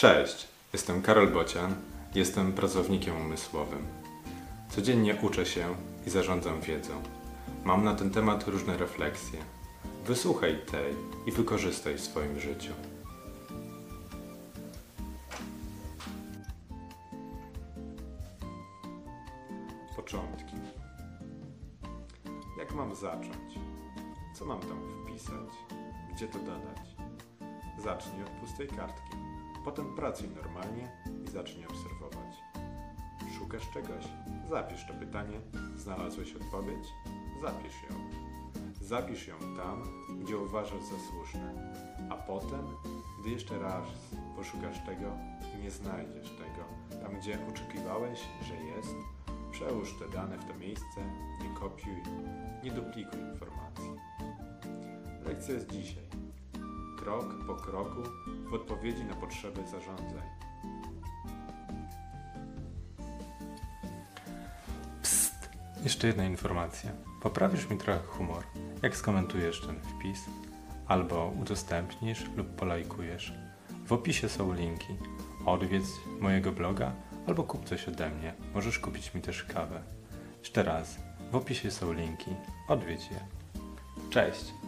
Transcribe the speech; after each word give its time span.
Cześć, 0.00 0.48
jestem 0.72 1.02
Karol 1.02 1.28
Bocian, 1.28 1.74
jestem 2.14 2.52
pracownikiem 2.52 3.16
umysłowym. 3.16 3.86
Codziennie 4.68 5.16
uczę 5.22 5.46
się 5.46 5.74
i 6.06 6.10
zarządzam 6.10 6.60
wiedzą. 6.60 7.02
Mam 7.64 7.84
na 7.84 7.94
ten 7.94 8.10
temat 8.10 8.48
różne 8.48 8.76
refleksje. 8.76 9.38
Wysłuchaj 10.06 10.60
tej 10.70 10.94
i 11.26 11.32
wykorzystaj 11.32 11.94
w 11.94 12.00
swoim 12.00 12.40
życiu. 12.40 12.72
Początki. 19.96 20.56
Jak 22.58 22.74
mam 22.74 22.94
zacząć? 22.94 23.54
Co 24.34 24.44
mam 24.44 24.60
tam 24.60 24.80
wpisać? 25.04 25.76
Gdzie 26.14 26.28
to 26.28 26.38
dodać? 26.38 26.96
Zacznij 27.78 28.22
od 28.22 28.30
pustej 28.30 28.68
kartki. 28.68 29.29
Potem 29.64 29.94
pracuj 29.96 30.28
normalnie 30.28 30.88
i 31.26 31.30
zacznij 31.30 31.66
obserwować. 31.66 32.42
Szukasz 33.38 33.70
czegoś? 33.70 34.04
Zapisz 34.50 34.86
to 34.86 34.94
pytanie. 34.94 35.40
Znalazłeś 35.76 36.32
odpowiedź? 36.32 36.88
Zapisz 37.40 37.82
ją. 37.82 37.96
Zapisz 38.80 39.26
ją 39.28 39.34
tam, 39.38 39.82
gdzie 40.20 40.38
uważasz 40.38 40.82
za 40.82 40.98
słuszne. 41.10 41.72
A 42.10 42.16
potem, 42.16 42.66
gdy 43.20 43.30
jeszcze 43.30 43.58
raz 43.58 43.84
poszukasz 44.36 44.78
tego 44.86 45.16
nie 45.62 45.70
znajdziesz 45.70 46.30
tego, 46.30 46.64
tam 47.02 47.20
gdzie 47.20 47.38
oczekiwałeś, 47.50 48.20
że 48.42 48.54
jest, 48.54 48.94
przełóż 49.50 49.94
te 49.98 50.08
dane 50.08 50.38
w 50.38 50.44
to 50.44 50.54
miejsce, 50.54 51.00
nie 51.42 51.54
kopiuj, 51.60 52.02
nie 52.64 52.70
duplikuj 52.70 53.20
informacji. 53.20 53.90
Lekcja 55.26 55.54
jest 55.54 55.70
dzisiaj. 55.70 56.09
Krok 57.00 57.44
po 57.46 57.54
kroku 57.54 58.02
w 58.50 58.54
odpowiedzi 58.54 59.04
na 59.04 59.14
potrzeby 59.14 59.60
zarządzaj. 59.66 60.22
Psst! 65.02 65.48
Jeszcze 65.84 66.06
jedna 66.06 66.24
informacja. 66.24 66.90
Poprawisz 67.22 67.70
mi 67.70 67.78
trochę 67.78 68.00
humor, 68.00 68.44
jak 68.82 68.96
skomentujesz 68.96 69.60
ten 69.60 69.80
wpis, 69.80 70.24
albo 70.86 71.32
udostępnisz 71.40 72.30
lub 72.36 72.48
polajkujesz. 72.48 73.34
W 73.86 73.92
opisie 73.92 74.28
są 74.28 74.54
linki. 74.54 74.96
Odwiedz 75.46 75.88
mojego 76.20 76.52
bloga 76.52 76.92
albo 77.26 77.42
kup 77.42 77.64
coś 77.64 77.88
ode 77.88 78.10
mnie. 78.10 78.34
Możesz 78.54 78.78
kupić 78.78 79.14
mi 79.14 79.22
też 79.22 79.44
kawę. 79.44 79.82
Jeszcze 80.38 80.62
raz, 80.62 80.96
w 81.30 81.36
opisie 81.36 81.70
są 81.70 81.92
linki. 81.92 82.30
Odwiedź 82.68 83.10
je. 83.10 83.20
Cześć! 84.10 84.59